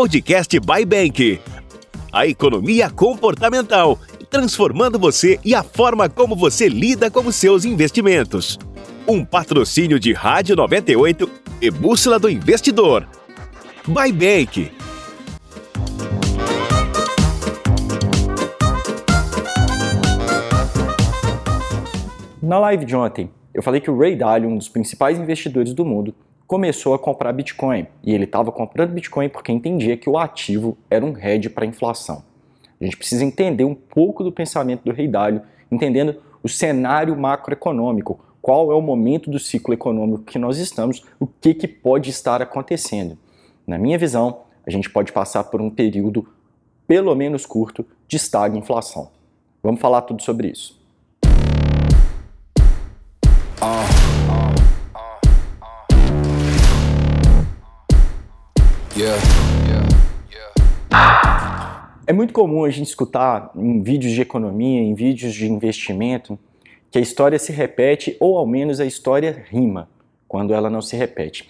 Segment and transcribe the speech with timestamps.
[0.00, 1.38] Podcast by Bank.
[2.10, 3.98] A economia comportamental,
[4.30, 8.58] transformando você e a forma como você lida com os seus investimentos.
[9.06, 11.30] Um patrocínio de Rádio 98
[11.60, 13.06] e Bússola do Investidor.
[13.86, 14.72] By Bank.
[22.42, 25.84] Na live de ontem, eu falei que o Ray Dalio, um dos principais investidores do
[25.84, 26.14] mundo,
[26.50, 27.86] começou a comprar Bitcoin.
[28.02, 31.68] E ele estava comprando Bitcoin porque entendia que o ativo era um hedge para a
[31.68, 32.24] inflação.
[32.80, 38.18] A gente precisa entender um pouco do pensamento do Rei Dalio, entendendo o cenário macroeconômico,
[38.42, 42.42] qual é o momento do ciclo econômico que nós estamos, o que, que pode estar
[42.42, 43.16] acontecendo.
[43.64, 46.26] Na minha visão, a gente pode passar por um período,
[46.84, 49.08] pelo menos curto, de estagna-inflação.
[49.62, 50.79] Vamos falar tudo sobre isso.
[62.06, 66.38] É muito comum a gente escutar em vídeos de economia, em vídeos de investimento,
[66.90, 69.88] que a história se repete ou ao menos a história rima
[70.28, 71.48] quando ela não se repete.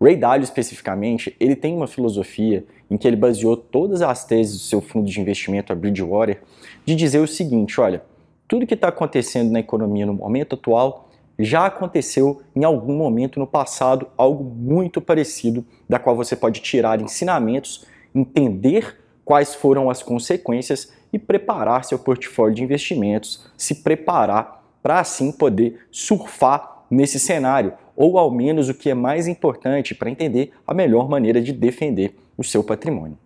[0.00, 4.62] Ray Dalio especificamente, ele tem uma filosofia em que ele baseou todas as teses do
[4.62, 6.40] seu fundo de investimento, a Bridgewater,
[6.84, 8.02] de dizer o seguinte, olha,
[8.48, 11.09] tudo que está acontecendo na economia no momento atual
[11.44, 17.00] já aconteceu em algum momento no passado algo muito parecido, da qual você pode tirar
[17.00, 25.00] ensinamentos, entender quais foram as consequências e preparar seu portfólio de investimentos, se preparar para
[25.00, 30.52] assim poder surfar nesse cenário, ou ao menos o que é mais importante para entender
[30.66, 33.16] a melhor maneira de defender o seu patrimônio.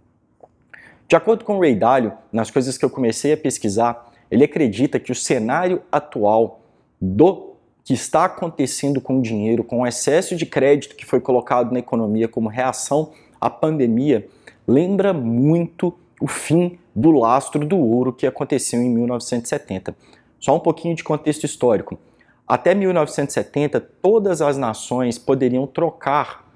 [1.09, 4.99] De acordo com o Ray Dalio, nas coisas que eu comecei a pesquisar, ele acredita
[4.99, 6.61] que o cenário atual
[7.01, 7.54] do
[7.85, 11.79] que está acontecendo com o dinheiro, com o excesso de crédito que foi colocado na
[11.79, 14.27] economia como reação à pandemia,
[14.67, 19.95] lembra muito o fim do lastro do ouro que aconteceu em 1970.
[20.41, 21.99] Só um pouquinho de contexto histórico.
[22.49, 26.51] Até 1970, todas as nações poderiam trocar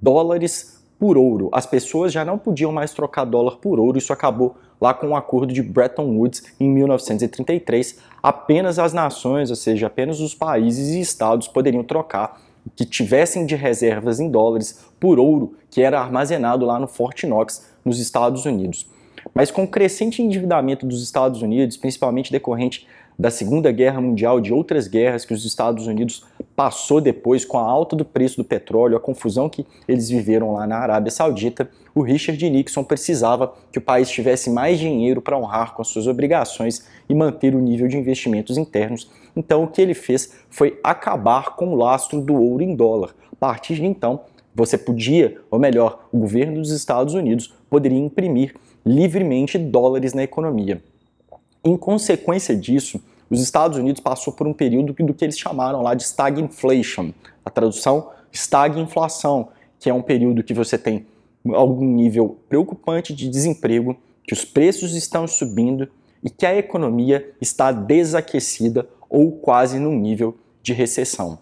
[0.00, 1.48] dólares por ouro.
[1.52, 5.16] As pessoas já não podiam mais trocar dólar por ouro, isso acabou lá com o
[5.16, 11.00] acordo de Bretton Woods em 1933, apenas as nações, ou seja, apenas os países e
[11.00, 12.40] estados poderiam trocar
[12.74, 17.66] que tivessem de reservas em dólares por ouro que era armazenado lá no Fort Knox,
[17.84, 18.88] nos Estados Unidos.
[19.34, 22.86] Mas com o crescente endividamento dos Estados Unidos, principalmente decorrente
[23.18, 26.24] da Segunda Guerra Mundial, de outras guerras que os Estados Unidos
[26.56, 30.66] passou depois com a alta do preço do petróleo, a confusão que eles viveram lá
[30.66, 35.74] na Arábia Saudita, o Richard Nixon precisava que o país tivesse mais dinheiro para honrar
[35.74, 39.10] com as suas obrigações e manter o nível de investimentos internos.
[39.36, 43.14] Então o que ele fez foi acabar com o lastro do ouro em dólar.
[43.32, 44.20] A partir de então,
[44.54, 48.54] você podia, ou melhor, o governo dos Estados Unidos poderia imprimir
[48.86, 50.82] livremente dólares na economia.
[51.64, 55.94] Em consequência disso, os Estados Unidos passou por um período do que eles chamaram lá
[55.94, 57.10] de stagflation,
[57.44, 59.48] a tradução stagflação,
[59.78, 61.06] que é um período que você tem
[61.54, 65.88] algum nível preocupante de desemprego, que os preços estão subindo
[66.22, 71.38] e que a economia está desaquecida ou quase num nível de recessão.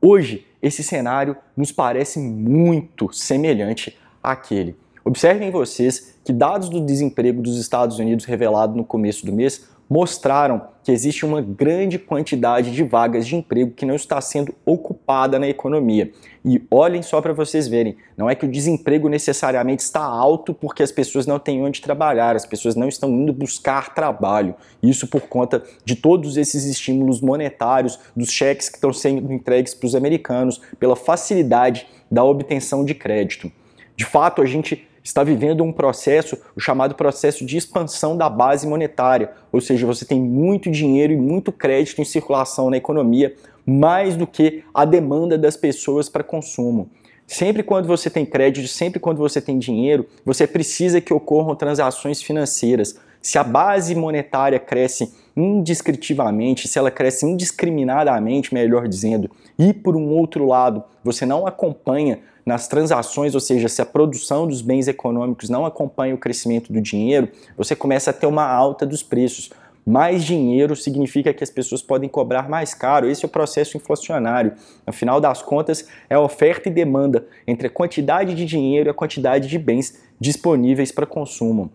[0.00, 4.76] Hoje, esse cenário nos parece muito semelhante àquele.
[5.06, 10.62] Observem vocês que dados do desemprego dos Estados Unidos revelado no começo do mês mostraram
[10.82, 15.46] que existe uma grande quantidade de vagas de emprego que não está sendo ocupada na
[15.46, 16.10] economia.
[16.44, 20.82] E olhem só para vocês verem, não é que o desemprego necessariamente está alto porque
[20.82, 24.56] as pessoas não têm onde trabalhar, as pessoas não estão indo buscar trabalho.
[24.82, 29.86] Isso por conta de todos esses estímulos monetários, dos cheques que estão sendo entregues para
[29.86, 33.52] os americanos, pela facilidade da obtenção de crédito.
[33.96, 38.66] De fato, a gente está vivendo um processo, o chamado processo de expansão da base
[38.66, 43.32] monetária, ou seja, você tem muito dinheiro e muito crédito em circulação na economia,
[43.64, 46.90] mais do que a demanda das pessoas para consumo.
[47.24, 52.20] Sempre quando você tem crédito, sempre quando você tem dinheiro, você precisa que ocorram transações
[52.20, 52.98] financeiras.
[53.26, 59.28] Se a base monetária cresce indescritivamente, se ela cresce indiscriminadamente, melhor dizendo,
[59.58, 64.46] e por um outro lado, você não acompanha nas transações, ou seja, se a produção
[64.46, 68.86] dos bens econômicos não acompanha o crescimento do dinheiro, você começa a ter uma alta
[68.86, 69.50] dos preços.
[69.84, 73.10] Mais dinheiro significa que as pessoas podem cobrar mais caro.
[73.10, 74.52] Esse é o processo inflacionário.
[74.86, 78.94] No final das contas, é oferta e demanda entre a quantidade de dinheiro e a
[78.94, 81.72] quantidade de bens disponíveis para consumo.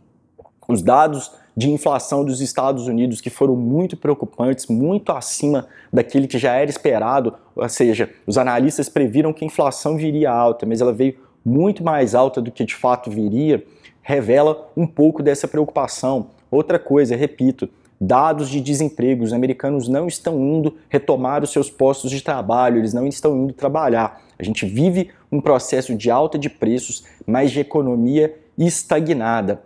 [0.66, 6.38] Os dados de inflação dos Estados Unidos que foram muito preocupantes, muito acima daquele que
[6.38, 10.94] já era esperado, ou seja, os analistas previram que a inflação viria alta, mas ela
[10.94, 13.64] veio muito mais alta do que de fato viria,
[14.02, 16.28] revela um pouco dessa preocupação.
[16.50, 17.70] Outra coisa, repito,
[18.02, 19.24] dados de desemprego.
[19.24, 23.54] Os americanos não estão indo retomar os seus postos de trabalho, eles não estão indo
[23.54, 24.22] trabalhar.
[24.40, 29.62] A gente vive um processo de alta de preços, mas de economia estagnada.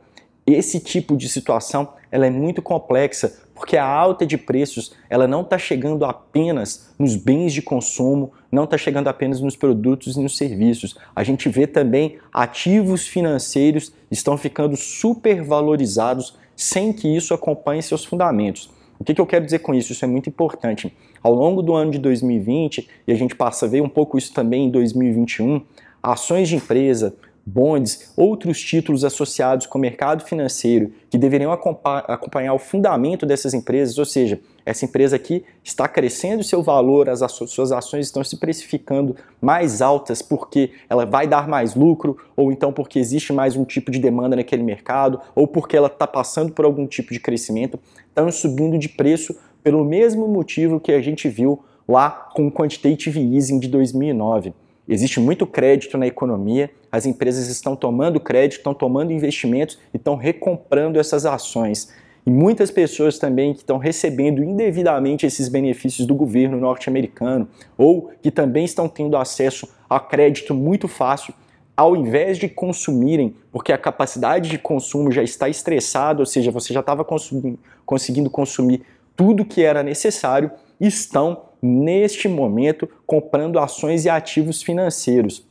[0.48, 5.42] Esse tipo de situação ela é muito complexa porque a alta de preços ela não
[5.42, 10.38] está chegando apenas nos bens de consumo, não está chegando apenas nos produtos e nos
[10.38, 10.96] serviços.
[11.16, 18.70] A gente vê também ativos financeiros estão ficando supervalorizados sem que isso acompanhe seus fundamentos.
[19.00, 19.92] O que, que, eu quero dizer com isso?
[19.92, 20.96] Isso é muito importante.
[21.22, 24.34] Ao longo do ano de 2020, e a gente passa a ver um pouco isso
[24.34, 25.62] também em 2021,
[26.02, 27.16] ações de empresa,
[27.46, 34.00] bonds, outros títulos associados com o mercado financeiro que deveriam acompanhar o fundamento dessas empresas,
[34.00, 39.16] ou seja, essa empresa aqui está crescendo seu valor, as suas ações estão se precificando
[39.40, 43.92] mais altas porque ela vai dar mais lucro, ou então porque existe mais um tipo
[43.92, 48.32] de demanda naquele mercado, ou porque ela está passando por algum tipo de crescimento, estão
[48.32, 53.60] subindo de preço pelo mesmo motivo que a gente viu lá com o quantitative easing
[53.60, 54.54] de 2009.
[54.88, 60.16] Existe muito crédito na economia, as empresas estão tomando crédito, estão tomando investimentos e estão
[60.16, 61.92] recomprando essas ações.
[62.26, 67.48] E muitas pessoas também que estão recebendo indevidamente esses benefícios do governo norte-americano
[67.78, 71.34] ou que também estão tendo acesso a crédito muito fácil,
[71.78, 76.74] ao invés de consumirem, porque a capacidade de consumo já está estressada, ou seja, você
[76.74, 78.82] já estava conseguindo consumir
[79.16, 80.50] tudo que era necessário,
[80.80, 85.46] estão neste momento comprando ações e ativos financeiros.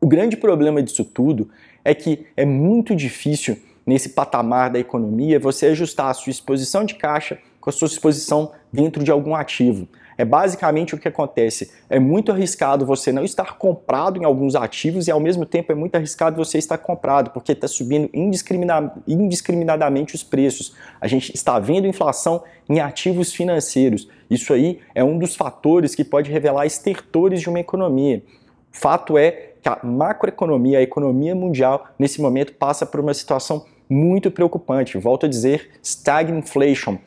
[0.00, 1.48] O grande problema disso tudo
[1.84, 3.56] é que é muito difícil
[3.86, 8.52] nesse patamar da economia você ajustar a sua exposição de caixa com a sua exposição
[8.72, 9.86] dentro de algum ativo.
[10.16, 11.70] É basicamente o que acontece.
[11.88, 15.74] É muito arriscado você não estar comprado em alguns ativos e ao mesmo tempo é
[15.74, 18.10] muito arriscado você estar comprado, porque está subindo
[19.06, 20.74] indiscriminadamente os preços.
[21.00, 24.08] A gente está vendo inflação em ativos financeiros.
[24.28, 28.22] Isso aí é um dos fatores que pode revelar estertores de uma economia.
[28.70, 34.30] Fato é que a macroeconomia, a economia mundial, nesse momento passa por uma situação muito
[34.30, 34.96] preocupante.
[34.96, 36.98] Volto a dizer, stagflation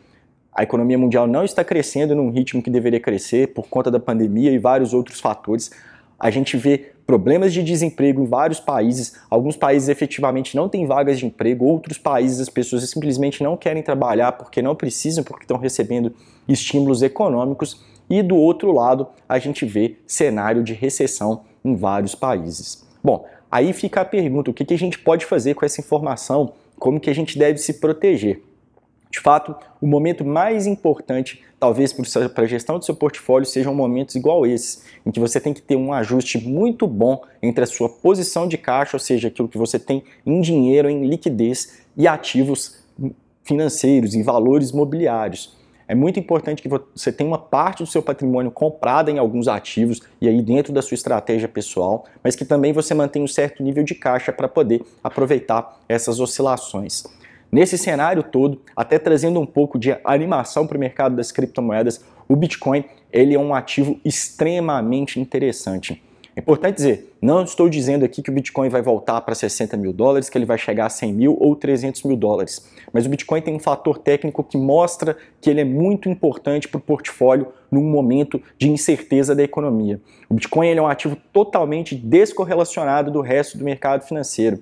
[0.56, 4.52] a economia mundial não está crescendo num ritmo que deveria crescer por conta da pandemia
[4.52, 5.72] e vários outros fatores.
[6.20, 9.16] A gente vê problemas de desemprego em vários países.
[9.30, 13.82] Alguns países efetivamente não têm vagas de emprego, outros países as pessoas simplesmente não querem
[13.82, 16.14] trabalhar porque não precisam, porque estão recebendo
[16.48, 17.84] estímulos econômicos.
[18.10, 22.86] E do outro lado, a gente vê cenário de recessão em vários países.
[23.04, 26.54] Bom, aí fica a pergunta: o que a gente pode fazer com essa informação?
[26.78, 28.44] Como que a gente deve se proteger?
[29.14, 34.16] De fato, o momento mais importante, talvez para a gestão do seu portfólio, sejam momentos
[34.16, 37.88] igual esses, em que você tem que ter um ajuste muito bom entre a sua
[37.88, 42.84] posição de caixa, ou seja, aquilo que você tem em dinheiro, em liquidez, e ativos
[43.44, 45.56] financeiros e valores mobiliários.
[45.88, 50.02] É muito importante que você tenha uma parte do seu patrimônio comprada em alguns ativos
[50.20, 53.84] e aí dentro da sua estratégia pessoal, mas que também você mantenha um certo nível
[53.84, 57.04] de caixa para poder aproveitar essas oscilações.
[57.54, 62.36] Nesse cenário todo, até trazendo um pouco de animação para o mercado das criptomoedas, o
[62.36, 66.02] Bitcoin ele é um ativo extremamente interessante.
[66.36, 69.94] É importante dizer, não estou dizendo aqui que o Bitcoin vai voltar para 60 mil
[69.94, 72.68] dólares, que ele vai chegar a 100 mil ou 300 mil dólares.
[72.92, 76.80] Mas o Bitcoin tem um fator técnico que mostra que ele é muito importante para
[76.80, 80.02] o portfólio num momento de incerteza da economia.
[80.28, 84.58] O Bitcoin é um ativo totalmente descorrelacionado do resto do mercado financeiro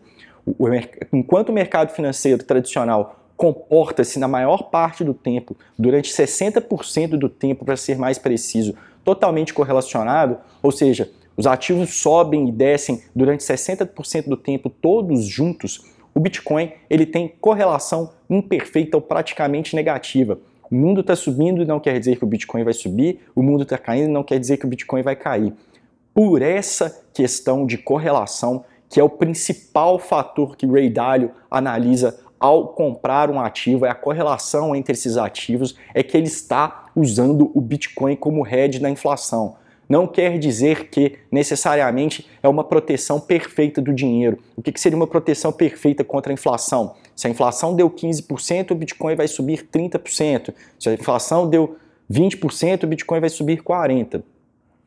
[0.58, 0.68] o,
[1.14, 7.66] enquanto o mercado financeiro tradicional comporta-se na maior parte do tempo, durante 60% do tempo,
[7.66, 14.28] para ser mais preciso, totalmente correlacionado, ou seja, os ativos sobem e descem durante 60%
[14.28, 20.38] do tempo todos juntos, o Bitcoin ele tem correlação imperfeita ou praticamente negativa.
[20.70, 23.64] O mundo está subindo e não quer dizer que o Bitcoin vai subir, o mundo
[23.64, 25.54] está caindo e não quer dizer que o Bitcoin vai cair.
[26.14, 32.68] Por essa questão de correlação, que é o principal fator que Ray Dalio analisa ao
[32.68, 37.62] comprar um ativo, é a correlação entre esses ativos, é que ele está usando o
[37.62, 39.56] Bitcoin como hedge da inflação.
[39.88, 44.40] Não quer dizer que necessariamente é uma proteção perfeita do dinheiro.
[44.58, 46.96] O que seria uma proteção perfeita contra a inflação?
[47.16, 50.54] Se a inflação deu 15%, o Bitcoin vai subir 30%.
[50.80, 51.78] Se a inflação deu
[52.12, 54.22] 20%, o Bitcoin vai subir 40%.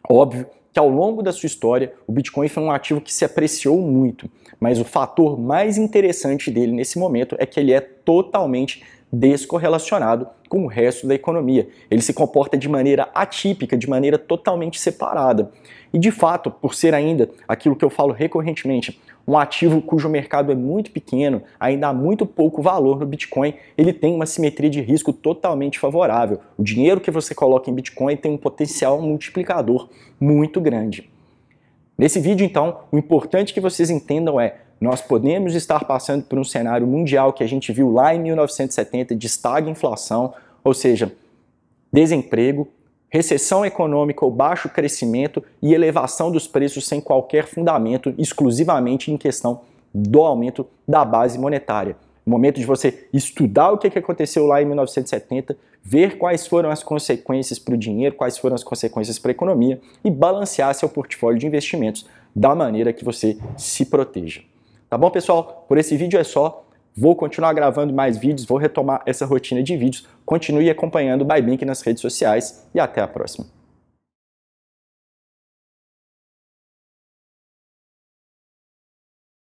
[0.06, 3.80] Óbvio que ao longo da sua história o Bitcoin foi um ativo que se apreciou
[3.80, 4.28] muito,
[4.58, 8.82] mas o fator mais interessante dele nesse momento é que ele é totalmente
[9.14, 11.68] descorrelacionado com o resto da economia.
[11.90, 15.50] Ele se comporta de maneira atípica, de maneira totalmente separada.
[15.92, 20.52] E de fato, por ser ainda aquilo que eu falo recorrentemente, um ativo cujo mercado
[20.52, 24.80] é muito pequeno, ainda há muito pouco valor no Bitcoin, ele tem uma simetria de
[24.80, 26.40] risco totalmente favorável.
[26.58, 29.88] O dinheiro que você coloca em Bitcoin tem um potencial multiplicador
[30.20, 31.08] muito grande.
[31.96, 36.44] Nesse vídeo, então, o importante que vocês entendam é nós podemos estar passando por um
[36.44, 41.12] cenário mundial que a gente viu lá em 1970 de estagflação, ou seja,
[41.92, 42.68] desemprego,
[43.08, 49.60] recessão econômica ou baixo crescimento e elevação dos preços sem qualquer fundamento, exclusivamente em questão
[49.94, 51.96] do aumento da base monetária.
[52.26, 57.58] Momento de você estudar o que aconteceu lá em 1970, ver quais foram as consequências
[57.58, 61.46] para o dinheiro, quais foram as consequências para a economia e balancear seu portfólio de
[61.46, 64.40] investimentos da maneira que você se proteja.
[64.88, 65.64] Tá bom, pessoal?
[65.68, 66.64] Por esse vídeo é só.
[66.96, 70.06] Vou continuar gravando mais vídeos, vou retomar essa rotina de vídeos.
[70.24, 73.63] Continue acompanhando o Bybink nas redes sociais e até a próxima.